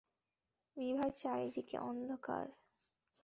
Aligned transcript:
বিভার 0.77 1.09
চারিদিকে 1.19 1.77
অন্ধকার! 1.89 2.45